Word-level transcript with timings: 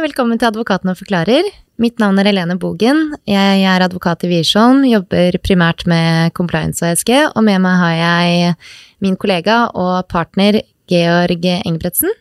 velkommen 0.00 0.38
til 0.40 0.48
Advokatene 0.48 0.94
forklarer. 0.96 1.46
Mitt 1.80 2.00
navn 2.00 2.18
er 2.20 2.28
Helene 2.30 2.56
Bogen. 2.60 3.10
Jeg 3.28 3.64
er 3.68 3.82
advokat 3.84 4.24
i 4.24 4.30
Wiersholm, 4.30 4.82
jobber 4.88 5.36
primært 5.44 5.84
med 5.90 6.32
compliance 6.36 6.80
og 6.84 6.94
ESG, 6.94 7.12
og 7.34 7.44
med 7.44 7.60
meg 7.64 7.76
har 7.80 7.96
jeg 7.98 8.54
min 9.04 9.18
kollega 9.20 9.66
og 9.76 10.08
partner 10.08 10.62
Georg 10.90 11.44
Engebretsen. 11.58 12.12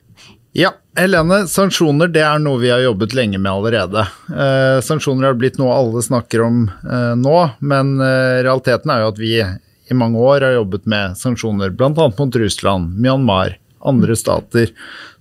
Ja, 0.58 0.74
Helene, 0.98 1.46
sanksjoner 1.48 2.12
det 2.12 2.26
er 2.26 2.42
noe 2.44 2.60
vi 2.60 2.72
har 2.74 2.84
jobbet 2.84 3.16
lenge 3.16 3.40
med 3.40 3.52
allerede. 3.52 4.04
Eh, 4.28 4.82
sanksjoner 4.84 5.30
har 5.30 5.40
blitt 5.40 5.60
noe 5.62 5.78
alle 5.78 6.04
snakker 6.04 6.44
om 6.44 6.66
eh, 6.68 7.16
nå, 7.16 7.38
men 7.64 7.96
eh, 8.04 8.42
realiteten 8.44 8.92
er 8.92 9.06
jo 9.06 9.14
at 9.14 9.22
vi 9.22 9.34
i 9.40 9.98
mange 9.98 10.20
år 10.20 10.50
har 10.50 10.58
jobbet 10.58 10.90
med 10.90 11.16
sanksjoner, 11.18 11.72
bl.a. 11.72 11.94
mot 11.96 12.40
Russland, 12.44 12.98
Myanmar, 13.00 13.56
andre 13.86 14.16
stater. 14.20 14.72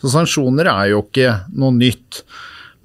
Så 0.01 0.12
sanksjoner 0.12 0.71
er 0.71 0.93
jo 0.93 1.03
ikke 1.07 1.35
noe 1.59 1.75
nytt. 1.77 2.23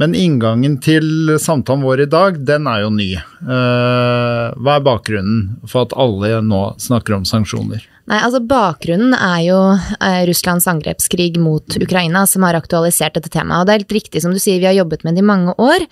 Men 0.02 0.16
inngangen 0.18 0.80
til 0.82 1.36
samtalen 1.40 1.86
vår 1.86 2.06
i 2.08 2.10
dag, 2.10 2.40
den 2.46 2.68
er 2.68 2.84
jo 2.84 2.92
ny. 2.94 3.12
Eh, 3.16 4.46
hva 4.58 4.78
er 4.78 4.86
bakgrunnen 4.86 5.68
for 5.70 5.86
at 5.86 5.96
alle 6.00 6.40
nå 6.46 6.64
snakker 6.82 7.20
om 7.20 7.28
sanksjoner? 7.30 7.86
Nei, 8.04 8.18
altså 8.20 8.42
Bakgrunnen 8.44 9.14
er 9.16 9.38
jo 9.46 9.58
eh, 9.80 10.24
Russlands 10.28 10.66
angrepskrig 10.68 11.38
mot 11.40 11.78
Ukraina 11.80 12.26
som 12.28 12.44
har 12.44 12.58
aktualisert 12.58 13.16
dette 13.16 13.32
temaet. 13.32 13.62
Og 13.62 13.70
det 13.70 13.74
er 13.74 13.80
helt 13.80 13.96
riktig 13.96 14.24
som 14.26 14.34
du 14.36 14.42
sier, 14.44 14.60
vi 14.60 14.68
har 14.68 14.76
jobbet 14.76 15.06
med 15.08 15.16
det 15.16 15.24
i 15.24 15.30
mange 15.30 15.54
år. 15.56 15.86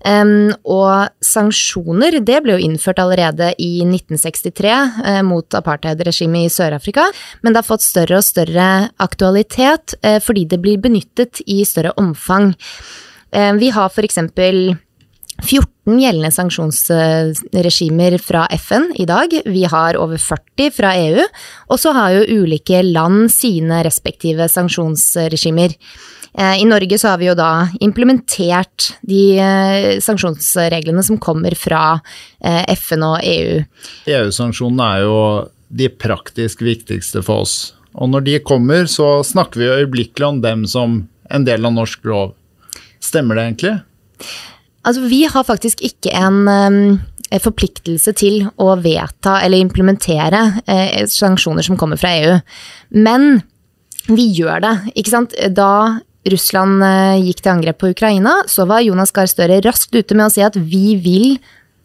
Um, 0.00 0.54
og 0.64 1.10
sanksjoner 1.24 2.20
det 2.24 2.38
ble 2.44 2.56
jo 2.56 2.64
innført 2.64 3.02
allerede 3.02 3.50
i 3.60 3.82
1963 3.84 4.72
uh, 4.72 5.20
mot 5.28 5.58
apartheidregimet 5.58 6.46
i 6.46 6.54
Sør-Afrika, 6.54 7.04
men 7.42 7.52
det 7.52 7.60
har 7.60 7.68
fått 7.68 7.84
større 7.84 8.22
og 8.22 8.24
større 8.24 8.68
aktualitet 9.04 9.98
uh, 10.06 10.16
fordi 10.24 10.46
det 10.48 10.62
blir 10.64 10.80
benyttet 10.80 11.42
i 11.44 11.60
større 11.68 11.92
omfang. 12.00 12.54
Vi 13.28 13.68
har 13.68 13.90
for 13.92 14.06
eksempel 14.06 14.70
14 15.42 16.00
gjeldende 16.02 16.30
sanksjonsregimer 16.34 18.18
fra 18.18 18.46
FN 18.58 18.90
i 18.98 19.06
dag. 19.08 19.32
Vi 19.46 19.64
har 19.64 19.96
over 19.96 20.18
40 20.18 20.70
fra 20.74 20.92
EU. 20.98 21.24
Og 21.70 21.80
så 21.80 21.94
har 21.96 22.16
jo 22.16 22.42
ulike 22.42 22.82
land 22.82 23.30
sine 23.32 23.82
respektive 23.86 24.48
sanksjonsregimer. 24.50 25.76
Eh, 26.38 26.62
I 26.62 26.66
Norge 26.68 26.98
så 26.98 27.12
har 27.12 27.22
vi 27.22 27.30
jo 27.30 27.36
da 27.38 27.68
implementert 27.80 28.92
de 29.06 29.22
eh, 29.40 29.98
sanksjonsreglene 30.04 31.02
som 31.06 31.20
kommer 31.22 31.56
fra 31.58 32.00
eh, 32.42 32.74
FN 32.76 33.06
og 33.06 33.18
EU. 33.22 33.62
EU-sanksjonene 34.10 34.90
er 34.92 35.06
jo 35.06 35.16
de 35.68 35.88
praktisk 35.90 36.62
viktigste 36.66 37.22
for 37.24 37.46
oss. 37.46 37.56
Og 37.98 38.12
når 38.12 38.26
de 38.26 38.36
kommer, 38.44 38.86
så 38.86 39.24
snakker 39.26 39.62
vi 39.62 39.72
øyeblikkelig 39.80 40.28
om 40.28 40.42
dem 40.44 40.66
som 40.68 41.00
en 41.30 41.48
del 41.48 41.66
av 41.66 41.74
norsk 41.74 42.06
lov. 42.08 42.36
Stemmer 43.02 43.38
det 43.38 43.48
egentlig? 43.48 43.74
Altså, 44.86 45.04
vi 45.10 45.24
har 45.28 45.46
faktisk 45.46 45.82
ikke 45.84 46.12
en 46.16 46.42
um, 46.48 46.98
forpliktelse 47.42 48.14
til 48.16 48.46
å 48.56 48.72
vedta 48.80 49.38
eller 49.44 49.60
implementere 49.60 50.42
eh, 50.64 51.04
sanksjoner 51.10 51.66
som 51.66 51.76
kommer 51.80 52.00
fra 52.00 52.14
EU. 52.16 52.36
Men 52.96 53.42
vi 54.08 54.30
gjør 54.38 54.62
det, 54.64 54.74
ikke 54.96 55.12
sant. 55.12 55.36
Da 55.52 55.98
Russland 56.32 56.82
eh, 56.84 57.18
gikk 57.26 57.42
til 57.42 57.52
angrep 57.52 57.80
på 57.82 57.92
Ukraina, 57.92 58.38
så 58.48 58.66
var 58.68 58.84
Jonas 58.84 59.12
Gahr 59.14 59.28
Støre 59.30 59.60
raskt 59.64 59.94
ute 59.96 60.16
med 60.16 60.28
å 60.28 60.32
si 60.32 60.44
at 60.44 60.56
vi 60.56 60.96
vil 61.02 61.36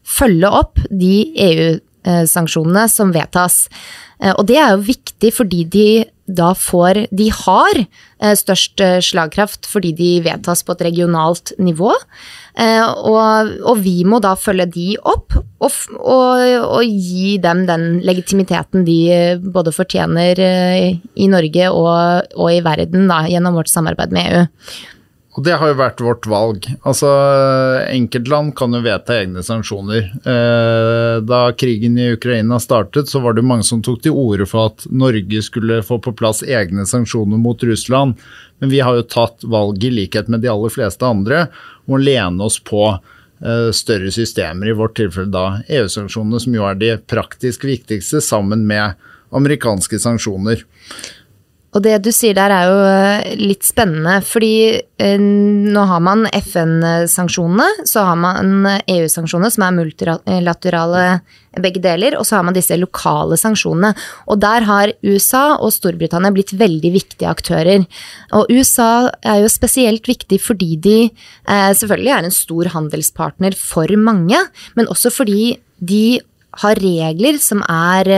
følge 0.04 0.50
opp 0.52 0.82
de 0.90 1.16
EU-sanksjonene 1.50 2.88
som 2.92 3.14
vedtas. 3.16 3.66
Eh, 4.20 4.34
og 4.34 4.48
det 4.50 4.60
er 4.60 4.76
jo 4.76 4.88
viktig 4.94 5.34
fordi 5.36 5.64
de 5.76 5.88
da 6.26 6.54
får 6.56 7.06
De 7.12 7.28
har 7.36 7.80
eh, 7.80 8.36
størst 8.38 8.80
eh, 8.82 9.00
slagkraft 9.04 9.68
fordi 9.68 9.92
de 9.98 10.12
vedtas 10.24 10.64
på 10.64 10.76
et 10.76 10.86
regionalt 10.88 11.52
nivå. 11.60 11.92
Eh, 12.56 12.86
og, 12.86 13.52
og 13.66 13.82
vi 13.84 14.04
må 14.08 14.22
da 14.24 14.36
følge 14.40 14.70
de 14.72 14.88
opp 15.00 15.36
og, 15.36 15.76
og, 16.00 16.44
og, 16.80 16.84
gi 16.86 17.38
dem 17.44 17.66
den 17.68 18.00
legitimiteten 18.06 18.86
de 18.88 19.00
både 19.44 19.74
fortjener 19.76 20.40
i 20.40 21.28
Norge 21.32 21.70
og, 21.72 22.50
i 22.52 22.64
verden 22.64 23.08
da, 23.12 23.24
gjennom 23.32 23.60
vårt 23.60 23.72
samarbeid 23.72 24.16
med 24.16 24.28
EU. 24.30 24.44
Og 25.34 25.42
det 25.46 25.56
har 25.58 25.72
jo 25.72 25.78
vært 25.80 26.02
vårt 26.04 26.28
valg. 26.30 26.68
Altså, 26.86 27.10
Enkeltland 27.90 28.54
kan 28.58 28.76
jo 28.76 28.84
vedta 28.86 29.16
egne 29.18 29.42
sanksjoner. 29.46 30.12
Eh, 30.30 31.16
da 31.26 31.40
krigen 31.58 31.98
i 31.98 32.12
Ukraina 32.14 32.60
startet, 32.62 33.10
så 33.10 33.22
var 33.24 33.34
det 33.34 33.46
mange 33.46 33.66
som 33.66 33.82
tok 33.82 34.04
til 34.04 34.14
orde 34.14 34.46
for 34.50 34.70
at 34.70 34.86
Norge 34.94 35.42
skulle 35.46 35.82
få 35.86 35.98
på 36.06 36.14
plass 36.20 36.44
egne 36.46 36.86
sanksjoner 36.90 37.42
mot 37.42 37.66
Russland. 37.66 38.22
Men 38.62 38.70
vi 38.70 38.84
har 38.86 39.00
jo 39.00 39.08
tatt 39.10 39.42
valget, 39.42 39.90
i 39.90 39.96
likhet 40.04 40.30
med 40.30 40.46
de 40.46 40.54
aller 40.54 40.74
fleste 40.74 41.08
andre, 41.08 41.48
om 41.88 41.98
å 41.98 42.04
lene 42.04 42.46
oss 42.46 42.60
på 42.62 42.86
eh, 42.94 43.72
større 43.74 44.14
systemer, 44.14 44.70
i 44.70 44.78
vårt 44.78 45.00
tilfelle 45.02 45.34
da 45.34 45.64
EU-sanksjonene, 45.66 46.44
som 46.46 46.60
jo 46.60 46.70
er 46.70 46.78
de 46.78 46.94
praktisk 47.10 47.66
viktigste, 47.66 48.22
sammen 48.22 48.68
med 48.70 49.02
amerikanske 49.34 49.98
sanksjoner. 49.98 50.62
Og 51.74 51.82
det 51.82 51.96
du 52.06 52.12
sier 52.14 52.36
der 52.38 52.54
er 52.54 52.70
jo 52.70 52.82
eh, 52.86 53.36
litt 53.40 53.66
spennende, 53.66 54.20
fordi 54.26 54.56
eh, 55.02 55.20
nå 55.20 55.86
har 55.90 56.02
man 56.06 56.28
FN-sanksjonene, 56.30 57.86
så 57.90 58.04
har 58.10 58.20
man 58.20 58.68
EU-sanksjonene 58.86 59.50
som 59.54 59.66
er 59.66 59.78
multilaterale 59.80 61.06
begge 61.64 61.82
deler, 61.82 62.18
og 62.18 62.26
så 62.26 62.38
har 62.38 62.46
man 62.46 62.56
disse 62.58 62.78
lokale 62.78 63.38
sanksjonene. 63.42 63.94
Og 64.30 64.42
der 64.42 64.68
har 64.70 64.94
USA 65.06 65.44
og 65.58 65.74
Storbritannia 65.74 66.34
blitt 66.34 66.54
veldig 66.58 66.92
viktige 66.94 67.30
aktører. 67.30 67.86
Og 68.38 68.54
USA 68.54 69.10
er 69.26 69.42
jo 69.44 69.52
spesielt 69.52 70.10
viktig 70.10 70.42
fordi 70.44 70.76
de 70.82 70.98
eh, 71.08 71.72
selvfølgelig 71.78 72.14
er 72.18 72.28
en 72.28 72.38
stor 72.38 72.70
handelspartner 72.76 73.58
for 73.58 73.90
mange, 73.98 74.46
men 74.78 74.94
også 74.94 75.14
fordi 75.14 75.56
de 75.82 76.22
har 76.62 76.78
regler 76.78 77.42
som 77.42 77.64
er 77.66 78.14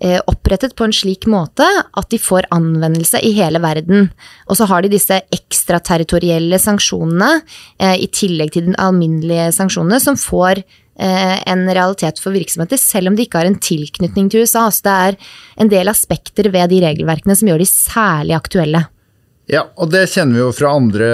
opprettet 0.00 0.72
på 0.76 0.86
en 0.86 0.94
slik 0.96 1.26
måte 1.28 1.66
at 1.66 2.10
de 2.12 2.18
får 2.20 2.48
anvendelse 2.54 3.20
i 3.26 3.32
hele 3.36 3.60
verden. 3.62 4.08
Og 4.48 4.56
så 4.56 4.68
har 4.70 4.82
de 4.82 4.92
disse 4.92 5.18
ekstraterritorielle 5.34 6.60
sanksjonene 6.60 7.32
eh, 7.80 7.96
i 8.00 8.08
tillegg 8.12 8.54
til 8.54 8.70
de 8.70 8.78
alminnelige 8.80 9.50
sanksjonene, 9.56 10.00
som 10.02 10.16
får 10.20 10.62
eh, 10.62 11.36
en 11.44 11.66
realitet 11.68 12.22
for 12.22 12.36
virksomheter, 12.36 12.80
selv 12.80 13.10
om 13.10 13.18
de 13.18 13.26
ikke 13.26 13.42
har 13.42 13.50
en 13.50 13.60
tilknytning 13.60 14.30
til 14.32 14.46
USA. 14.46 14.68
Så 14.72 14.86
det 14.86 14.96
er 15.10 15.20
en 15.60 15.72
del 15.72 15.92
aspekter 15.92 16.48
ved 16.54 16.72
de 16.72 16.80
regelverkene 16.86 17.36
som 17.36 17.52
gjør 17.52 17.62
de 17.64 17.68
særlig 17.68 18.38
aktuelle. 18.38 18.86
Ja, 19.50 19.64
og 19.82 19.90
det 19.90 20.04
kjenner 20.12 20.36
vi 20.36 20.42
jo 20.44 20.52
fra 20.54 20.68
andre 20.78 21.06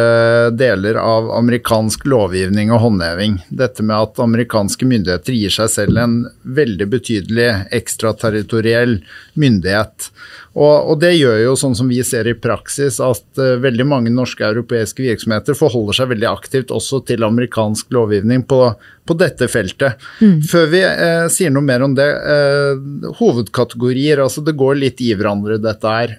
deler 0.53 0.99
av 1.01 1.31
amerikansk 1.39 2.03
lovgivning 2.05 2.69
og 2.69 2.83
håndheving. 2.83 3.39
Dette 3.49 3.81
med 3.81 3.97
at 3.97 4.21
amerikanske 4.21 4.85
myndigheter 4.85 5.33
gir 5.33 5.55
seg 5.55 5.71
selv 5.73 6.03
en 6.03 6.19
veldig 6.59 6.89
betydelig 6.93 7.47
ekstraterritoriell 7.79 8.99
myndighet. 9.41 10.11
Og, 10.57 10.91
og, 10.91 10.95
det 11.03 11.13
gjør 11.19 11.37
jo, 11.43 11.55
sånn 11.61 11.75
som 11.77 11.89
vi 11.91 11.99
ser 12.07 12.29
i 12.31 12.37
praksis, 12.39 12.97
at 13.05 13.41
uh, 13.41 13.57
veldig 13.61 13.85
mange 13.89 14.13
norske 14.13 14.41
og 14.41 14.55
europeiske 14.55 15.05
virksomheter 15.05 15.57
forholder 15.59 15.99
seg 15.99 16.09
veldig 16.15 16.29
aktivt 16.31 16.73
også 16.73 17.03
til 17.11 17.27
amerikansk 17.27 17.93
lovgivning 17.93 18.47
på, 18.49 18.61
på 19.05 19.17
dette 19.21 19.51
feltet. 19.53 20.01
Mm. 20.25 20.39
Før 20.49 20.71
vi 20.73 20.81
uh, 20.87 21.27
sier 21.33 21.53
noe 21.53 21.67
mer 21.67 21.85
om 21.85 21.97
det, 21.99 22.09
uh, 22.09 23.13
hovedkategorier, 23.21 24.25
altså 24.25 24.45
det 24.47 24.57
går 24.57 24.81
litt 24.81 25.05
i 25.05 25.13
hverandre 25.17 25.61
dette 25.61 25.93
her. 25.93 26.17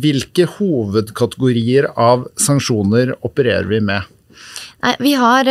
hvilke 0.00 0.46
hovedkategorier 0.56 1.90
av 2.00 2.24
sanksjoner 2.40 3.12
opererer 3.26 3.68
vi 3.68 3.80
med? 3.84 4.08
Nei, 4.84 4.94
vi 5.00 5.14
har 5.20 5.48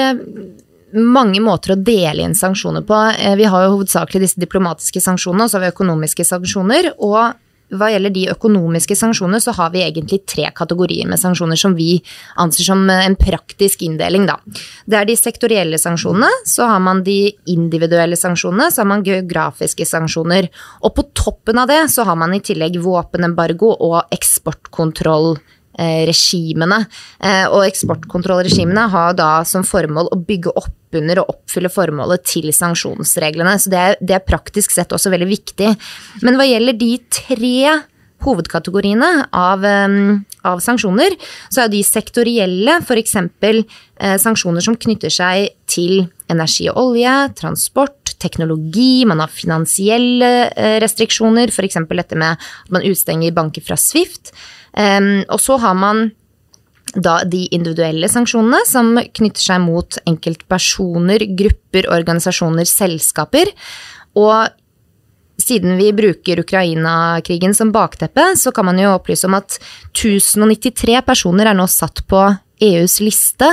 mange 0.94 1.42
måter 1.42 1.74
å 1.74 1.80
dele 1.80 2.26
inn 2.26 2.36
sanksjoner 2.38 2.84
på. 2.86 2.98
Vi 3.38 3.48
har 3.50 3.66
jo 3.66 3.78
hovedsakelig 3.78 4.26
disse 4.26 4.42
diplomatiske 4.42 5.02
sanksjonene, 5.02 5.46
og 5.46 5.52
så 5.52 5.60
har 5.60 5.66
vi 5.68 5.74
økonomiske 5.74 6.26
sanksjoner. 6.28 6.92
Og 6.98 7.34
hva 7.78 7.90
gjelder 7.94 8.14
de 8.14 8.28
økonomiske 8.34 8.98
sanksjonene, 8.98 9.42
så 9.44 9.54
har 9.58 9.74
vi 9.74 9.84
egentlig 9.86 10.24
tre 10.30 10.50
kategorier 10.56 11.10
med 11.10 11.22
sanksjoner 11.22 11.60
som 11.60 11.76
vi 11.78 11.98
anser 12.42 12.68
som 12.68 12.84
en 12.90 13.18
praktisk 13.20 13.84
inndeling, 13.86 14.28
da. 14.30 14.38
Det 14.86 15.00
er 15.00 15.10
de 15.10 15.18
sektorielle 15.20 15.80
sanksjonene, 15.82 16.30
så 16.50 16.68
har 16.70 16.84
man 16.84 17.04
de 17.06 17.34
individuelle 17.52 18.18
sanksjonene, 18.20 18.70
så 18.72 18.84
har 18.84 18.92
man 18.94 19.06
geografiske 19.06 19.88
sanksjoner. 19.88 20.50
Og 20.84 20.96
på 20.98 21.08
toppen 21.18 21.60
av 21.62 21.72
det 21.72 21.82
så 21.94 22.06
har 22.08 22.20
man 22.20 22.36
i 22.36 22.44
tillegg 22.44 22.80
våpenembargo 22.84 23.74
og 23.74 24.14
eksportkontroll 24.14 25.36
regimene. 25.80 26.84
Eh, 27.24 27.46
og 27.50 27.66
eksportkontrollregimene 27.68 28.88
har 28.94 29.16
da 29.18 29.32
som 29.48 29.66
formål 29.68 30.12
å 30.14 30.20
bygge 30.22 30.54
opp 30.60 30.98
under 30.98 31.24
og 31.24 31.32
oppfylle 31.34 31.72
formålet 31.74 32.26
til 32.30 32.52
sanksjonsreglene. 32.54 33.56
Så 33.58 33.74
det 33.74 33.82
er, 33.82 33.98
det 34.02 34.20
er 34.20 34.28
praktisk 34.28 34.76
sett 34.76 34.94
også 34.94 35.14
veldig 35.14 35.32
viktig. 35.32 35.74
Men 36.22 36.38
hva 36.38 36.46
gjelder 36.46 36.78
de 36.78 36.94
tre 37.14 37.58
hovedkategoriene 38.24 39.10
av, 39.36 39.66
av, 40.48 40.62
sanksjoner, 40.64 41.16
så 41.52 41.66
er 41.66 41.72
de 41.74 41.82
sektorielle, 41.84 42.80
f.eks. 42.84 43.18
Eh, 43.44 44.16
sanksjoner 44.22 44.64
som 44.64 44.78
knytter 44.80 45.12
seg 45.14 45.52
til 45.70 46.06
energi 46.32 46.70
og 46.72 46.80
olje, 46.86 47.14
transport, 47.40 48.16
teknologi, 48.24 49.04
man 49.10 49.22
har 49.24 49.34
finansielle 49.34 50.32
eh, 50.50 50.78
restriksjoner, 50.84 51.52
f.eks. 51.52 51.82
dette 51.90 52.20
med 52.20 52.38
at 52.38 52.74
man 52.74 52.86
utstenger 52.88 53.36
banker 53.36 53.66
fra 53.66 53.80
Swift. 53.80 54.34
Um, 54.74 55.24
og 55.30 55.40
så 55.42 55.58
har 55.62 55.78
man 55.78 56.08
da 56.94 57.22
de 57.26 57.48
individuelle 57.56 58.10
sanksjonene, 58.12 58.62
som 58.70 58.94
knytter 58.98 59.42
seg 59.42 59.62
mot 59.64 59.98
enkeltpersoner, 60.10 61.26
grupper, 61.38 61.88
organisasjoner, 61.94 62.68
selskaper. 62.70 63.50
Og 64.20 64.52
siden 65.42 65.78
vi 65.80 65.90
bruker 65.96 66.44
Ukraina-krigen 66.44 67.56
som 67.58 67.74
bakteppe, 67.74 68.34
så 68.38 68.54
kan 68.54 68.70
man 68.70 68.80
jo 68.82 68.94
opplyse 68.94 69.28
om 69.28 69.38
at 69.40 69.58
1093 69.92 71.02
personer 71.06 71.50
er 71.50 71.58
nå 71.58 71.66
satt 71.72 72.04
på 72.10 72.28
EUs 72.64 73.00
liste 73.04 73.50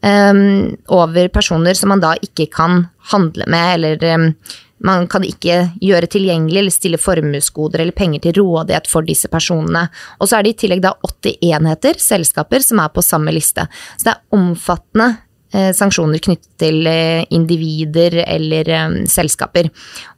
um, 0.00 0.72
over 0.94 1.28
personer 1.34 1.76
som 1.76 1.90
man 1.92 2.02
da 2.04 2.14
ikke 2.22 2.46
kan 2.54 2.86
handle 3.10 3.48
med, 3.50 3.74
eller 3.74 4.06
um, 4.14 4.28
man 4.84 5.06
kan 5.08 5.24
ikke 5.24 5.58
gjøre 5.82 6.08
tilgjengelig 6.10 6.58
eller 6.60 6.74
stille 6.74 6.98
formuesgoder 7.00 7.82
eller 7.84 7.96
penger 7.96 8.24
til 8.24 8.40
rådighet 8.40 8.88
for 8.90 9.06
disse 9.06 9.30
personene. 9.32 9.86
Og 10.18 10.28
så 10.28 10.38
er 10.38 10.46
det 10.46 10.54
i 10.54 10.58
tillegg 10.64 10.82
da 10.84 10.94
80 11.04 11.38
enheter, 11.54 12.00
selskaper, 12.02 12.64
som 12.64 12.82
er 12.82 12.90
på 12.92 13.04
samme 13.04 13.32
liste. 13.34 13.66
Så 13.96 14.08
det 14.08 14.14
er 14.16 14.38
omfattende 14.38 15.08
eh, 15.54 15.70
sanksjoner 15.76 16.22
knyttet 16.24 16.50
til 16.60 16.90
eh, 16.90 17.22
individer 17.34 18.18
eller 18.26 18.72
eh, 18.80 18.98
selskaper. 19.10 19.70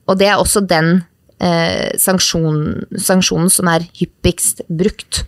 Og 0.09 0.19
det 0.19 0.33
er 0.33 0.41
også 0.41 0.65
den 0.67 0.97
eh, 1.39 1.93
sanksjon, 2.01 2.89
sanksjonen 2.97 3.53
som 3.53 3.71
er 3.71 3.87
hyppigst 4.01 4.65
brukt. 4.69 5.25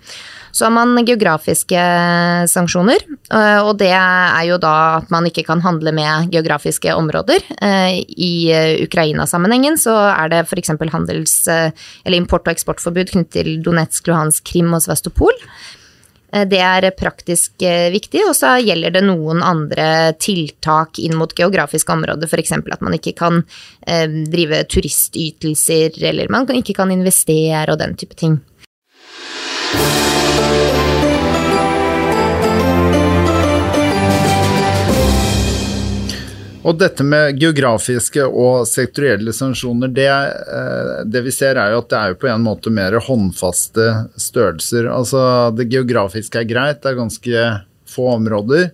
Så 0.59 0.67
har 0.67 0.73
man 0.75 1.05
geografiske 1.07 1.83
sanksjoner, 2.51 3.05
eh, 3.31 3.61
og 3.63 3.77
det 3.79 3.93
er 3.95 4.43
jo 4.49 4.57
da 4.59 4.75
at 4.97 5.13
man 5.15 5.29
ikke 5.29 5.45
kan 5.47 5.63
handle 5.63 5.93
med 5.95 6.33
geografiske 6.35 6.97
områder. 6.99 7.45
Eh, 7.63 8.01
I 8.03 8.33
Ukraina-sammenhengen 8.83 9.79
så 9.79 9.95
er 10.11 10.33
det 10.33 10.41
f.eks. 10.49 10.75
handels- 10.91 11.47
eller 11.47 12.19
import- 12.19 12.49
og 12.49 12.57
eksportforbud 12.57 13.13
knyttet 13.13 13.37
til 13.39 13.63
Donetsk, 13.63 14.11
Luhansk, 14.11 14.49
Krim 14.51 14.75
og 14.75 14.83
Svastopol. 14.83 15.39
Eh, 16.33 16.43
det 16.43 16.59
er 16.59 16.91
praktisk 16.99 17.63
viktig, 17.95 18.27
og 18.27 18.35
så 18.35 18.57
gjelder 18.59 18.99
det 18.99 19.07
noen 19.07 19.47
andre 19.47 20.17
tiltak 20.19 20.99
inn 20.99 21.15
mot 21.15 21.39
geografiske 21.39 21.95
områder, 21.95 22.27
f.eks. 22.27 22.57
at 22.59 22.83
man 22.83 22.99
ikke 22.99 23.15
kan 23.15 23.45
drive 23.87 24.65
turistytelser, 24.67 26.03
eller 26.03 26.35
man 26.35 26.51
ikke 26.51 26.75
kan 26.83 26.91
investere 26.91 27.69
og 27.71 27.79
den 27.79 27.95
type 27.95 28.19
ting. 28.19 28.41
Og 36.69 36.77
dette 36.77 37.05
med 37.07 37.39
geografiske 37.41 38.27
og 38.29 38.67
sektorielle 38.69 39.33
sanksjoner, 39.33 39.89
det, 39.89 40.09
eh, 40.09 40.95
det, 41.09 41.23
vi 41.25 41.33
ser 41.33 41.57
er 41.57 41.73
jo 41.73 41.81
at 41.81 41.89
det 41.89 42.01
er 42.01 42.19
på 42.21 42.29
en 42.29 42.45
måte 42.45 42.73
mer 42.75 42.99
håndfaste 43.07 43.87
størrelser. 44.21 44.91
Altså 44.93 45.21
det 45.57 45.71
geografiske 45.73 46.43
er 46.43 46.49
greit, 46.51 46.83
det 46.83 46.93
er 46.93 46.99
ganske 46.99 47.45
få 47.89 48.11
områder. 48.19 48.69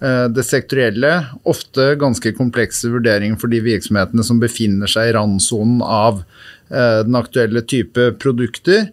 Eh, 0.00 0.24
det 0.32 0.46
sektorielle, 0.48 1.12
ofte 1.44 1.92
ganske 2.00 2.32
komplekse 2.38 2.88
vurderinger 2.94 3.36
for 3.40 3.52
de 3.52 3.60
virksomhetene 3.66 4.24
som 4.24 4.40
befinner 4.40 4.90
seg 4.90 5.10
i 5.10 5.14
randsonen 5.18 5.84
av 5.84 6.22
eh, 6.70 7.02
den 7.04 7.20
aktuelle 7.20 7.64
type 7.68 8.12
produkter. 8.24 8.88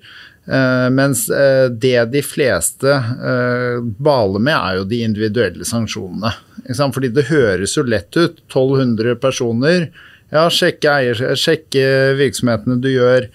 Uh, 0.47 0.89
mens 0.89 1.29
uh, 1.29 1.69
det 1.69 2.05
de 2.05 2.21
fleste 2.25 2.89
uh, 2.89 3.77
baler 4.01 4.41
med, 4.41 4.57
er 4.57 4.79
jo 4.79 4.87
de 4.89 5.03
individuelle 5.05 5.67
sanksjonene. 5.67 6.33
Fordi 6.71 7.11
det 7.13 7.29
høres 7.29 7.77
jo 7.77 7.85
lett 7.85 8.15
ut. 8.17 8.41
1200 8.49 9.17
personer. 9.21 9.89
Ja, 10.31 10.47
sjekke, 10.49 10.93
eier, 10.93 11.35
sjekke 11.37 12.13
virksomhetene 12.17 12.79
du 12.81 12.89
gjør 12.93 13.27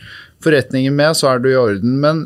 forretninger 0.42 0.94
med, 0.94 1.16
så 1.18 1.32
er 1.32 1.42
du 1.42 1.48
i 1.50 1.58
orden. 1.58 1.98
Men 2.00 2.22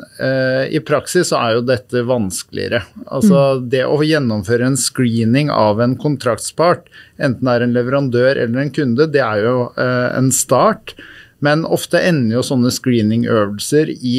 i 0.71 0.79
praksis 0.85 1.31
så 1.33 1.41
er 1.41 1.57
jo 1.57 1.65
dette 1.67 2.03
vanskeligere. 2.07 2.83
Altså 3.07 3.41
mm. 3.57 3.65
det 3.73 3.81
å 3.89 3.97
gjennomføre 4.05 4.69
en 4.69 4.79
screening 4.79 5.51
av 5.51 5.81
en 5.83 5.97
kontraktspart, 5.99 6.87
enten 7.19 7.49
det 7.49 7.57
er 7.57 7.65
en 7.65 7.75
leverandør 7.75 8.43
eller 8.45 8.63
en 8.63 8.73
kunde, 8.77 9.09
det 9.11 9.25
er 9.25 9.43
jo 9.47 9.57
en 9.81 10.31
start. 10.37 10.95
Men 11.43 11.65
ofte 11.67 12.03
ender 12.05 12.39
jo 12.39 12.47
sånne 12.47 12.71
screeningøvelser 12.77 13.95
i 13.97 14.17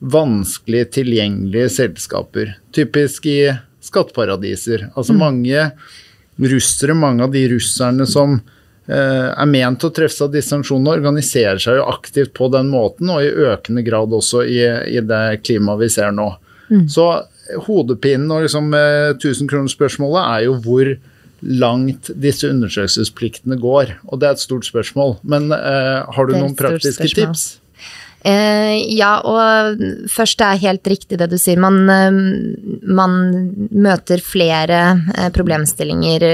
vanskelig 0.00 0.86
tilgjengelige 0.96 1.68
selskaper. 1.70 2.54
Typisk 2.72 3.26
i 3.26 3.52
skatteparadiser. 3.84 4.88
Altså 4.94 5.12
mm. 5.12 5.20
mange 5.20 5.70
russere, 6.40 6.96
mange 6.96 7.24
av 7.24 7.34
de 7.34 7.42
russerne 7.52 8.06
som 8.08 8.38
eh, 8.88 9.28
er 9.30 9.50
ment 9.50 9.84
å 9.84 9.92
treffes 9.92 10.22
av 10.24 10.32
disse 10.32 10.52
sanksjonene, 10.54 10.96
organiserer 10.96 11.60
seg 11.60 11.80
jo 11.80 11.88
aktivt 11.92 12.32
på 12.36 12.48
den 12.52 12.72
måten, 12.72 13.12
og 13.12 13.24
i 13.24 13.50
økende 13.50 13.84
grad 13.86 14.14
også 14.16 14.44
i, 14.48 14.62
i 14.96 15.04
det 15.04 15.24
klimaet 15.44 15.84
vi 15.84 15.92
ser 15.92 16.16
nå. 16.16 16.32
Mm. 16.70 16.86
Så 16.88 17.10
hodepinen 17.66 18.30
og 18.32 18.46
liksom, 18.46 18.72
eh, 18.76 19.12
1000-kronersspørsmålet 19.18 20.22
er 20.24 20.48
jo 20.48 20.58
hvor 20.64 20.94
langt 21.40 22.10
disse 22.20 22.48
undersøkelsespliktene 22.48 23.56
går. 23.60 23.96
Og 24.08 24.20
det 24.20 24.28
er 24.28 24.36
et 24.36 24.42
stort 24.42 24.68
spørsmål. 24.68 25.18
Men 25.24 25.48
eh, 25.56 26.04
har 26.04 26.28
du 26.28 26.36
noen 26.36 26.56
praktiske 26.56 27.08
tips? 27.16 27.48
Eh, 28.20 28.76
ja, 28.92 29.14
og 29.24 29.80
først 30.12 30.40
det 30.40 30.48
er 30.48 30.64
helt 30.66 30.90
riktig 30.92 31.18
det 31.20 31.30
du 31.32 31.38
sier. 31.40 31.60
Man, 31.60 31.80
eh, 31.88 32.20
man 32.84 33.16
møter 33.70 34.20
flere 34.24 34.82
eh, 35.16 35.30
problemstillinger 35.32 36.26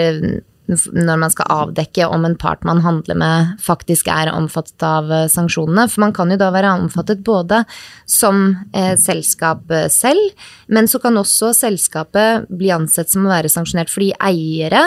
når 0.67 1.21
man 1.23 1.33
skal 1.33 1.51
avdekke 1.53 2.09
om 2.11 2.27
en 2.27 2.37
part 2.39 2.65
man 2.67 2.83
handler 2.85 3.19
med 3.19 3.53
faktisk 3.63 4.11
er 4.13 4.33
omfattet 4.33 4.83
av 4.87 5.13
sanksjonene. 5.33 5.87
For 5.93 6.03
man 6.05 6.15
kan 6.17 6.33
jo 6.33 6.39
da 6.41 6.51
være 6.55 6.75
omfattet 6.81 7.23
både 7.27 7.63
som 8.11 8.49
eh, 8.73 8.95
selskap 9.01 9.71
selv, 9.93 10.35
men 10.67 10.91
så 10.91 11.01
kan 11.03 11.19
også 11.19 11.53
selskapet 11.57 12.51
bli 12.51 12.73
ansett 12.75 13.13
som 13.13 13.27
å 13.27 13.33
være 13.33 13.53
sanksjonert 13.53 13.93
fordi 13.93 14.13
eiere 14.19 14.83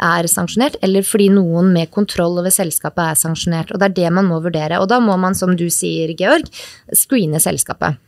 er 0.00 0.28
sanksjonert, 0.30 0.78
eller 0.84 1.04
fordi 1.06 1.28
noen 1.32 1.72
med 1.74 1.90
kontroll 1.94 2.38
over 2.40 2.52
selskapet 2.54 3.02
er 3.04 3.18
sanksjonert. 3.20 3.72
Og 3.72 3.80
det 3.80 3.90
er 3.90 3.98
det 3.98 4.12
man 4.16 4.28
må 4.30 4.40
vurdere. 4.42 4.80
Og 4.80 4.88
da 4.90 5.00
må 5.02 5.16
man, 5.20 5.36
som 5.36 5.52
du 5.56 5.68
sier, 5.72 6.14
Georg, 6.18 6.48
screene 6.96 7.40
selskapet. 7.42 8.00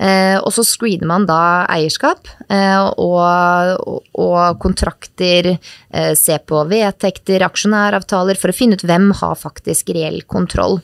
Eh, 0.00 0.38
og 0.40 0.50
så 0.56 0.64
screener 0.64 1.06
man 1.08 1.26
da 1.28 1.66
eierskap 1.70 2.26
eh, 2.48 2.80
og, 2.98 4.00
og, 4.16 4.38
kontrakter, 4.62 5.52
eh, 5.92 6.12
se 6.18 6.38
på 6.48 6.62
vedtekter, 6.70 7.44
aksjonæravtaler, 7.44 8.40
for 8.40 8.50
å 8.50 8.56
finne 8.56 8.78
ut 8.78 8.86
hvem 8.88 9.10
har 9.20 9.36
faktisk 9.38 9.92
reell 9.94 10.22
kontroll. 10.24 10.80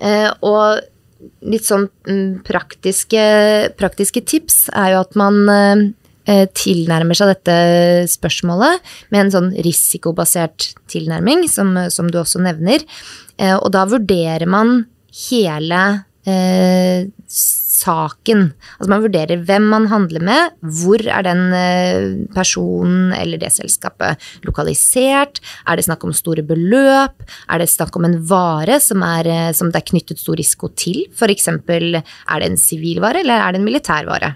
Og 0.00 0.80
litt 1.52 1.66
sånn 1.68 1.82
mm, 2.08 2.40
praktiske, 2.46 3.22
praktiske, 3.76 4.22
tips 4.24 4.70
er 4.72 4.94
jo 4.94 5.02
at 5.02 5.18
man 5.20 5.90
tilnærmer 6.56 7.16
seg 7.18 7.32
dette 7.32 7.56
spørsmålet 8.08 8.80
med 9.12 9.26
en 9.26 9.32
sånn 9.34 9.50
risikobasert 9.66 10.70
tilnærming, 10.88 11.44
som, 11.52 11.74
som 11.92 12.08
du 12.08 12.16
også 12.20 12.40
nevner. 12.44 12.84
Og 13.58 13.68
da 13.74 13.82
vurderer 13.90 14.48
man 14.48 14.86
hele 15.26 15.82
eh, 16.24 17.08
saken. 17.80 18.50
Altså 18.78 18.90
man 18.92 19.04
vurderer 19.04 19.44
hvem 19.48 19.68
man 19.72 19.88
handler 19.90 20.24
med, 20.26 20.58
hvor 20.80 21.02
er 21.04 21.26
den 21.26 21.42
eh, 21.56 22.26
personen 22.34 23.14
eller 23.16 23.40
det 23.40 23.52
selskapet 23.54 24.20
lokalisert, 24.46 25.40
er 25.66 25.78
det 25.78 25.86
snakk 25.88 26.04
om 26.06 26.14
store 26.16 26.44
beløp, 26.46 27.24
er 27.48 27.62
det 27.62 27.70
snakk 27.72 27.96
om 27.96 28.08
en 28.08 28.20
vare 28.30 28.80
som, 28.82 29.04
er, 29.06 29.52
som 29.56 29.72
det 29.72 29.82
er 29.82 29.90
knyttet 29.92 30.20
stor 30.22 30.38
risiko 30.40 30.70
til, 30.76 31.06
f.eks. 31.14 31.48
er 31.50 31.90
det 31.90 32.46
en 32.46 32.60
sivilvare 32.60 33.24
eller 33.24 33.40
er 33.40 33.52
det 33.52 33.62
en 33.62 33.68
militærvare? 33.68 34.34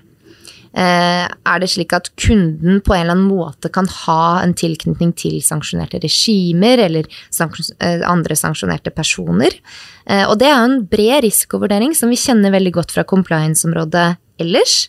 Eh, 0.75 1.25
er 1.31 1.61
det 1.62 1.69
slik 1.71 1.93
at 1.95 2.09
kunden 2.19 2.81
på 2.83 2.97
en 2.97 3.04
eller 3.04 3.14
annen 3.14 3.28
måte 3.31 3.71
kan 3.71 3.87
ha 3.87 4.40
en 4.43 4.57
tilknytning 4.59 5.12
til 5.14 5.37
sanksjonerte 5.45 6.00
regimer 6.02 6.83
eller 6.88 7.07
eh, 7.07 8.02
andre 8.02 8.35
sanksjonerte 8.38 8.90
personer? 8.95 9.54
Eh, 10.07 10.25
og 10.26 10.40
det 10.40 10.49
er 10.50 10.57
jo 10.57 10.73
en 10.73 10.81
bred 10.90 11.23
risikovurdering 11.28 11.95
som 11.95 12.11
vi 12.11 12.19
kjenner 12.19 12.54
veldig 12.57 12.75
godt 12.81 12.97
fra 12.97 13.07
compliance-området 13.07 14.09
ellers. 14.43 14.88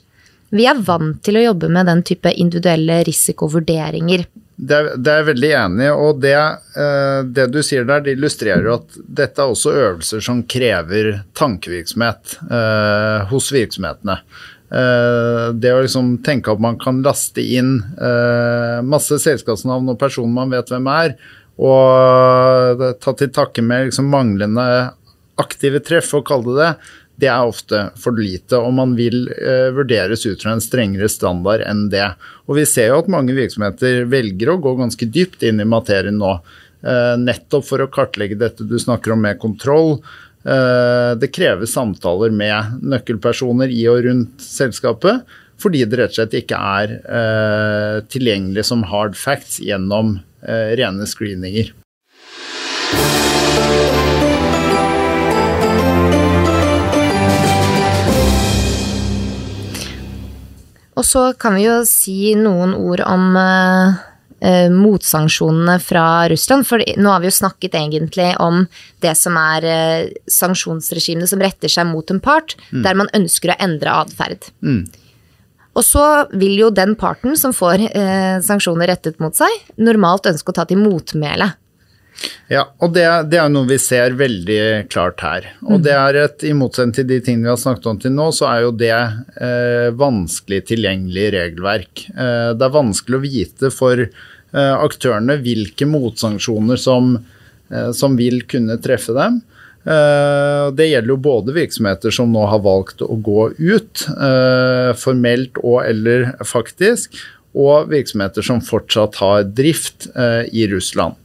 Vi 0.55 0.65
er 0.65 0.81
vant 0.87 1.21
til 1.25 1.37
å 1.37 1.45
jobbe 1.51 1.69
med 1.69 1.85
den 1.91 2.01
type 2.07 2.33
individuelle 2.33 3.03
risikovurderinger. 3.05 4.25
Det 4.55 4.75
er, 4.75 4.89
det 4.95 5.11
er 5.11 5.25
veldig 5.27 5.49
enig 5.59 5.87
og 5.91 6.21
det, 6.23 6.35
det, 7.35 7.49
du 7.51 7.57
sier 7.65 7.83
der, 7.83 8.05
det 8.05 8.13
illustrerer 8.15 8.69
at 8.71 8.93
dette 9.03 9.43
er 9.43 9.51
også 9.51 9.73
øvelser 9.75 10.23
som 10.23 10.45
krever 10.47 11.09
tankevirksomhet 11.35 12.37
eh, 12.47 13.25
hos 13.33 13.51
virksomhetene. 13.51 14.15
Uh, 14.65 15.53
det 15.53 15.69
å 15.75 15.81
liksom 15.83 16.15
tenke 16.25 16.49
at 16.49 16.61
man 16.61 16.79
kan 16.81 17.03
laste 17.05 17.43
inn 17.43 17.77
uh, 17.99 18.81
masse 18.81 19.19
selskapsnavn 19.21 19.91
og 19.93 19.99
personer 20.01 20.33
man 20.33 20.55
vet 20.55 20.71
hvem 20.73 20.89
er, 20.89 21.13
og 21.61 22.81
ta 22.99 23.13
til 23.15 23.29
takke 23.31 23.61
med 23.63 23.91
liksom 23.91 24.09
manglende 24.11 24.65
aktive 25.39 25.79
treff, 25.85 26.09
å 26.17 26.23
kalle 26.25 26.49
det 26.49 26.57
det, 26.57 26.71
det 27.23 27.29
er 27.31 27.47
ofte 27.47 27.79
for 28.01 28.17
lite. 28.19 28.57
Og 28.59 28.73
man 28.75 28.91
vil 28.97 29.29
vurderes 29.71 30.25
ut 30.25 30.41
fra 30.43 30.51
en 30.51 30.63
strengere 30.63 31.07
standard 31.07 31.63
enn 31.63 31.85
det. 31.93 32.09
Og 32.49 32.57
vi 32.57 32.65
ser 32.67 32.89
jo 32.91 32.97
at 32.99 33.07
mange 33.11 33.31
virksomheter 33.37 34.03
velger 34.11 34.51
å 34.51 34.57
gå 34.59 34.73
ganske 34.81 35.07
dypt 35.07 35.45
inn 35.47 35.63
i 35.63 35.69
materien 35.69 36.19
nå. 36.19 36.33
nettopp 37.23 37.69
for 37.69 37.85
å 37.85 37.87
kartlegge 37.87 38.35
dette 38.35 38.67
du 38.67 38.75
snakker 38.75 39.15
om 39.15 39.23
med 39.23 39.39
kontroll. 39.39 40.01
Eh, 40.45 41.11
det 41.17 41.31
krever 41.33 41.65
samtaler 41.65 42.29
med 42.29 42.77
nøkkelpersoner 42.85 43.71
i 43.73 43.81
og 43.89 44.03
rundt 44.05 44.45
selskapet. 44.45 45.25
fordi 45.55 45.85
det 45.87 45.95
rett 45.95 46.11
og 46.11 46.17
slett 46.17 46.33
ikke 46.35 46.57
er 46.59 46.91
eh, 47.07 48.01
tilgjengelig 48.11 48.65
som 48.67 48.81
hard 48.91 49.15
facts 49.15 49.61
gjennom 49.63 50.17
eh, 50.43 50.75
rene 50.75 51.07
screeninger. 51.07 51.71
Og 60.95 61.07
så 61.07 61.23
kan 61.39 61.55
vi 61.55 61.63
jo 61.63 61.79
si 61.87 62.35
noen 62.35 62.75
ord 62.75 63.01
om 63.07 63.39
uh, 64.43 64.67
motsanksjonene 64.73 65.77
fra 65.83 66.05
Russland. 66.31 66.67
For 66.67 66.81
nå 66.81 67.13
har 67.13 67.23
vi 67.23 67.31
jo 67.31 67.37
snakket 67.37 67.77
egentlig 67.79 68.31
om 68.43 68.65
det 69.03 69.15
som 69.19 69.37
er 69.39 69.65
eh, 69.69 70.13
sanksjonsregimene 70.31 71.27
som 71.29 71.41
retter 71.43 71.71
seg 71.71 71.87
mot 71.89 72.09
en 72.11 72.21
part, 72.23 72.55
mm. 72.71 72.83
der 72.85 72.97
man 72.97 73.11
ønsker 73.15 73.53
å 73.53 73.59
endre 73.61 73.93
atferd. 74.03 74.49
Mm. 74.65 74.85
Og 75.75 75.83
så 75.83 76.05
vil 76.31 76.55
jo 76.57 76.71
den 76.71 76.95
parten 76.95 77.35
som 77.35 77.51
får 77.53 77.83
sanksjoner 78.47 78.87
rettet 78.87 79.19
mot 79.19 79.35
seg, 79.35 79.51
normalt 79.75 80.29
ønske 80.31 80.53
å 80.53 80.55
ta 80.55 80.63
til 80.69 80.79
motmæle. 80.79 81.49
Ja, 82.47 82.67
og 82.77 82.93
det, 82.93 83.05
det, 83.31 83.39
er 83.41 83.49
noe 83.49 83.67
vi 83.69 83.77
ser 83.81 84.13
veldig 84.17 84.85
klart 84.93 85.23
her. 85.25 85.47
Og 85.65 85.81
det 85.85 85.95
er 85.97 86.19
et, 86.21 86.45
I 86.45 86.53
motsetning 86.57 86.93
til 86.99 87.07
de 87.09 87.17
tingene 87.25 87.47
vi 87.47 87.53
har 87.53 87.61
snakket 87.61 87.89
om 87.89 88.01
til 88.01 88.13
nå, 88.13 88.29
så 88.37 88.49
er 88.51 88.61
jo 88.67 88.75
det 88.77 88.93
eh, 88.93 89.89
vanskelig 89.97 90.61
tilgjengelig 90.69 91.25
regelverk. 91.35 92.05
Eh, 92.13 92.51
det 92.53 92.67
er 92.67 92.77
vanskelig 92.77 93.17
å 93.17 93.25
vite 93.25 93.73
for 93.73 94.05
eh, 94.05 94.75
aktørene 94.75 95.39
hvilke 95.41 95.89
motsanksjoner 95.89 96.81
som, 96.81 97.15
eh, 97.73 97.91
som, 97.97 98.17
vil 98.19 98.43
kunne 98.49 98.77
treffe 98.83 99.17
dem. 99.17 99.41
Eh, 99.85 100.69
det 100.77 100.91
gjelder 100.91 101.15
jo 101.15 101.21
både 101.25 101.57
virksomheter 101.57 102.13
som 102.13 102.29
nå 102.33 102.45
har 102.51 102.61
valgt 102.65 103.01
å 103.05 103.17
gå 103.25 103.49
ut, 103.57 104.05
eh, 104.13 104.93
formelt 105.01 105.57
og 105.65 105.81
eller 105.81 106.29
faktisk, 106.45 107.17
og 107.55 107.89
virksomheter 107.89 108.45
som 108.45 108.61
fortsatt 108.61 109.15
har 109.21 109.45
drift 109.47 110.09
i 110.51 110.65
Russland. 110.67 111.15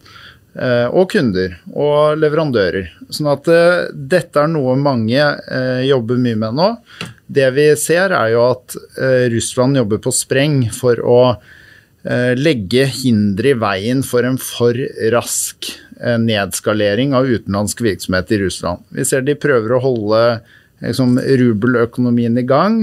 Eh, 0.51 0.89
og 0.91 1.13
kunder 1.13 1.53
og 1.71 2.19
leverandører. 2.19 2.89
Sånn 3.15 3.29
at 3.31 3.47
uh, 3.47 3.87
dette 3.95 4.41
er 4.43 4.51
noe 4.51 4.75
mange 4.83 5.21
uh, 5.23 5.83
jobber 5.87 6.19
mye 6.19 6.39
med 6.41 6.57
nå. 6.59 6.69
Det 7.31 7.47
vi 7.55 7.69
ser 7.79 8.11
er 8.17 8.33
jo 8.33 8.43
at 8.49 8.75
Russland 9.31 9.79
jobber 9.79 10.01
på 10.03 10.11
spreng 10.15 10.65
for 10.75 10.99
å 10.99 11.21
legge 12.35 12.87
hindre 12.91 13.53
i 13.53 13.59
veien 13.61 14.01
for 14.03 14.27
en 14.27 14.39
for 14.41 14.75
rask 15.13 15.69
nedskalering 16.01 17.13
av 17.15 17.29
utenlandsk 17.29 17.85
virksomhet 17.85 18.33
i 18.35 18.41
Russland. 18.41 18.83
Vi 18.97 19.05
ser 19.07 19.23
de 19.23 19.37
prøver 19.39 19.77
å 19.77 19.83
holde 19.85 20.23
liksom, 20.83 21.21
rubeløkonomien 21.21 22.41
i 22.41 22.47
gang. 22.49 22.81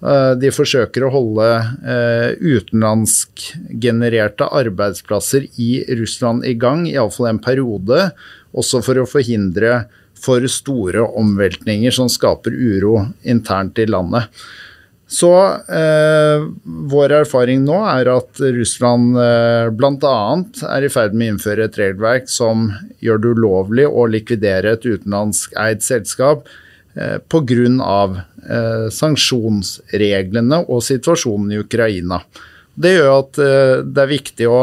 Eh, 0.00 0.32
de 0.40 0.48
forsøker 0.54 1.04
å 1.04 1.10
holde 1.12 1.46
eh, 1.84 2.30
utenlandskgenererte 2.40 4.48
arbeidsplasser 4.48 5.44
i 5.60 5.84
Russland 5.98 6.46
i 6.48 6.54
gang, 6.56 6.86
iallfall 6.88 7.28
en 7.34 7.42
periode, 7.44 8.08
også 8.56 8.80
for 8.86 9.02
å 9.02 9.08
forhindre 9.08 9.84
for 10.20 10.44
store 10.52 11.00
omveltninger 11.20 11.92
som 11.94 12.08
skaper 12.12 12.52
uro 12.52 13.06
internt 13.28 13.78
i 13.80 13.86
landet. 13.88 14.24
Så 15.10 15.30
eh, 15.74 16.44
vår 16.90 17.12
erfaring 17.24 17.64
nå 17.66 17.80
er 17.90 18.06
at 18.12 18.40
Russland 18.40 19.18
eh, 19.18 19.66
bl.a. 19.74 20.18
er 20.70 20.86
i 20.86 20.90
ferd 20.92 21.16
med 21.16 21.26
å 21.26 21.30
innføre 21.34 21.66
et 21.66 21.78
regelverk 21.80 22.30
som 22.30 22.68
gjør 23.02 23.18
det 23.18 23.32
ulovlig 23.34 23.86
å 23.90 24.06
likvidere 24.06 24.76
et 24.76 24.86
utenlandsk 24.86 25.56
eid 25.58 25.82
selskap 25.82 26.46
pga. 27.30 28.24
Eh, 28.40 28.86
sanksjonsreglene 28.94 30.62
og 30.64 30.80
situasjonen 30.82 31.52
i 31.52 31.58
Ukraina. 31.60 32.22
Det 32.72 32.94
gjør 32.94 33.10
at 33.18 33.40
eh, 33.44 33.82
det 33.84 34.00
er 34.00 34.08
viktig 34.08 34.46
å, 34.48 34.60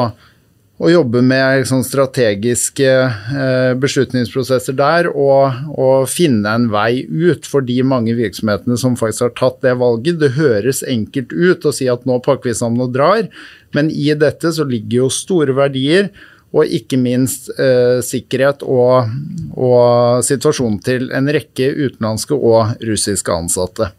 å 0.82 0.90
jobbe 0.90 1.22
med 1.22 1.60
liksom, 1.62 1.84
strategiske 1.86 2.90
eh, 2.90 3.76
beslutningsprosesser 3.78 4.74
der 4.80 5.12
og, 5.12 5.60
og, 5.78 6.08
finne 6.10 6.56
en 6.58 6.66
vei 6.74 7.04
ut 7.06 7.46
for 7.46 7.62
de 7.68 7.78
mange 7.86 8.18
virksomhetene 8.18 8.80
som 8.82 8.98
faktisk 8.98 9.28
har 9.28 9.36
tatt 9.38 9.62
det 9.68 9.76
valget. 9.78 10.18
Det 10.24 10.34
høres 10.40 10.82
enkelt 10.82 11.36
ut 11.38 11.70
å 11.70 11.76
si 11.76 11.86
at 11.92 12.10
nå 12.10 12.18
pakker 12.26 12.50
vi 12.50 12.58
sammen 12.58 12.88
og 12.88 12.98
drar, 12.98 13.30
men 13.78 13.94
i 13.94 14.10
dette 14.18 14.56
så 14.58 14.66
ligger 14.66 15.04
jo 15.04 15.14
store 15.14 15.54
verdier 15.60 16.10
og 16.58 16.74
ikke 16.80 16.98
minst 17.00 17.52
eh, 17.60 18.00
sikkerhet 18.06 18.66
og, 18.66 19.12
og, 19.54 20.24
situasjonen 20.26 20.80
til 20.84 21.12
en 21.14 21.30
rekke 21.30 21.70
utenlandske 21.78 22.38
og 22.38 22.82
russiske 22.88 23.34
ansatte. 23.34 23.92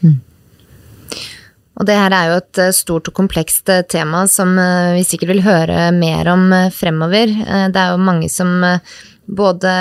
Mm. 0.00 0.16
Og 1.78 1.86
det 1.86 1.94
her 1.94 2.14
er 2.14 2.30
jo 2.30 2.38
et 2.40 2.60
eh, 2.62 2.74
stort 2.74 3.10
og 3.10 3.14
komplekst 3.14 3.70
eh, 3.70 3.84
tema 3.86 4.24
som 4.30 4.56
eh, 4.58 4.96
vi 4.96 5.04
sikkert 5.06 5.32
vil 5.36 5.44
høre 5.46 5.90
mer 5.94 6.32
om 6.32 6.48
fremover. 6.74 7.30
Det 7.70 7.78
er 7.78 7.94
jo 7.94 8.02
mange 8.02 8.30
som 8.32 8.50
både 9.28 9.72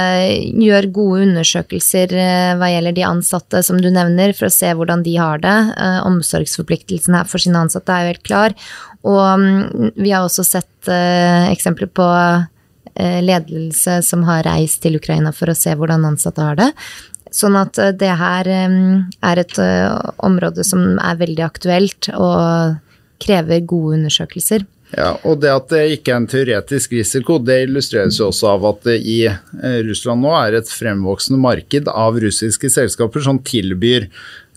gjør 0.60 0.90
gode 0.96 1.24
undersøkelser 1.28 2.14
hva 2.60 2.70
gjelder 2.72 2.96
de 2.98 3.06
ansatte, 3.08 3.62
som 3.64 3.80
du 3.82 3.90
nevner, 3.94 4.34
for 4.36 4.50
å 4.50 4.54
se 4.54 4.74
hvordan 4.76 5.06
de 5.06 5.16
har 5.20 5.42
det. 5.44 5.56
Omsorgsforpliktelsen 6.08 7.16
her 7.16 7.30
for 7.30 7.44
sine 7.44 7.62
ansatte 7.64 7.94
er 7.94 8.04
jo 8.06 8.14
helt 8.14 8.28
klar. 8.28 8.56
Og 9.08 9.24
mm, 9.40 9.92
vi 9.96 10.12
har 10.12 10.26
også 10.26 10.44
sett 10.44 10.90
uh, 10.92 11.48
eksempler 11.52 11.92
på 11.92 12.08
ledelse 12.98 14.00
som 14.02 14.24
har 14.26 14.42
reist 14.48 14.80
til 14.82 14.96
Ukraina 14.98 15.30
for 15.30 15.52
å 15.52 15.54
se 15.54 15.70
hvordan 15.78 16.08
ansatte 16.08 16.42
har 16.42 16.58
det. 16.58 16.72
Sånn 17.30 17.54
at 17.60 17.78
det 18.00 18.10
her 18.18 18.48
er 18.50 19.42
et 19.44 19.60
område 20.26 20.66
som 20.66 20.96
er 20.98 21.20
veldig 21.20 21.44
aktuelt 21.46 22.10
og 22.16 22.80
krever 23.22 23.62
gode 23.70 24.00
undersøkelser. 24.00 24.66
Ja, 24.96 25.18
og 25.28 25.42
Det 25.44 25.52
at 25.52 25.68
det 25.74 25.84
ikke 25.98 26.14
er 26.14 26.22
en 26.22 26.30
teoretisk 26.32 26.94
risiko, 26.96 27.42
det 27.44 27.66
illustreres 27.66 28.22
jo 28.22 28.30
også 28.30 28.54
av 28.54 28.66
at 28.70 28.86
det 28.88 28.98
i 29.04 29.20
Russland 29.84 30.24
nå 30.24 30.32
er 30.40 30.62
et 30.62 30.72
fremvoksende 30.72 31.42
marked 31.44 31.92
av 31.92 32.20
russiske 32.24 32.72
selskaper 32.72 33.26
som 33.26 33.42
tilbyr 33.44 34.08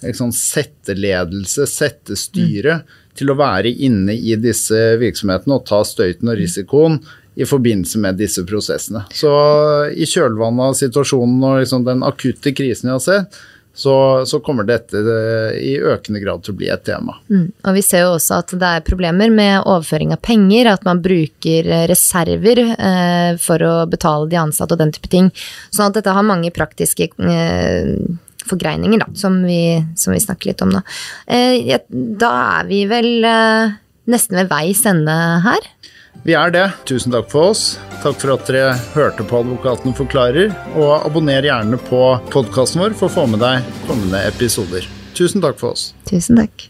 liksom, 0.06 0.30
setteledelse, 0.36 1.66
settestyre. 1.66 2.82
Mm 2.84 2.96
til 3.20 3.32
å 3.32 3.38
være 3.38 3.72
inne 3.84 4.14
i 4.16 4.36
disse 4.40 4.78
virksomhetene 5.00 5.58
og 5.58 5.66
ta 5.68 5.82
støyten 5.86 6.30
og 6.30 6.38
risikoen 6.40 7.00
i 7.40 7.46
forbindelse 7.48 8.00
med 8.02 8.18
disse 8.20 8.44
prosessene. 8.48 9.04
Så 9.14 9.30
i 9.92 10.08
kjølvannet 10.08 10.70
av 10.70 10.76
situasjonen 10.78 11.46
og 11.46 11.60
liksom 11.62 11.86
den 11.86 12.04
akutte 12.06 12.52
krisen 12.56 12.90
vi 12.90 12.94
har 12.96 13.02
sett, 13.04 13.40
så, 13.80 14.26
så, 14.26 14.40
kommer 14.44 14.66
dette 14.68 15.00
eh, 15.00 15.58
i 15.64 15.72
økende 15.80 16.20
grad 16.20 16.44
til 16.44 16.52
å 16.52 16.58
bli 16.60 16.68
et 16.72 16.82
tema. 16.84 17.16
Mm. 17.32 17.46
Og 17.64 17.76
vi 17.78 17.82
ser 17.84 18.04
jo 18.04 18.14
også 18.18 18.40
at 18.42 18.52
det 18.60 18.72
er 18.76 18.84
problemer 18.84 19.32
med 19.32 19.62
overføring 19.62 20.12
av 20.12 20.20
penger, 20.24 20.68
at 20.74 20.84
man 20.84 21.00
bruker 21.00 21.68
eh, 21.68 21.86
reserver 21.88 22.60
eh, 22.68 23.30
for 23.40 23.64
å 23.64 23.74
betale 23.88 24.28
de 24.28 24.40
ansatte 24.40 24.76
og 24.76 24.82
den 24.82 24.92
type 24.92 25.08
ting. 25.12 25.30
Sånn 25.72 25.88
at 25.88 25.96
dette 25.96 26.12
har 26.12 26.26
mange 26.26 26.52
praktiske 26.52 27.08
eh, 27.08 27.94
forgreininger, 28.50 29.00
da, 29.00 29.08
som 29.16 29.40
vi, 29.48 29.62
som 29.96 30.12
vi, 30.12 30.20
snakker 30.20 30.52
litt 30.52 30.64
om 30.66 30.74
nå. 30.74 30.84
Eh, 31.32 31.80
da 31.88 32.34
er 32.60 32.68
vi 32.68 32.84
vel 32.90 33.24
eh, 33.24 33.78
nesten 34.12 34.42
ved 34.42 34.52
veis 34.52 34.84
ende 34.88 35.16
her. 35.46 35.72
Vi 36.24 36.34
er 36.36 36.52
det. 36.52 36.66
Tusen 36.88 37.14
takk 37.14 37.30
for 37.32 37.54
oss. 37.54 37.62
Takk 38.02 38.18
for 38.20 38.34
at 38.34 38.48
dere 38.48 38.74
hørte 38.94 39.24
på 39.24 39.40
Advokaten 39.40 39.96
forklarer, 39.96 40.52
og 40.76 41.06
abonner 41.06 41.46
gjerne 41.46 41.80
på 41.88 42.02
podkasten 42.32 42.82
vår 42.82 42.96
for 42.98 43.08
å 43.08 43.14
få 43.14 43.26
med 43.30 43.40
deg 43.44 43.64
kommende 43.88 44.20
episoder. 44.28 44.88
Tusen 45.16 45.44
takk 45.44 45.60
for 45.60 45.76
oss. 45.76 45.90
Tusen 46.08 46.40
takk. 46.40 46.68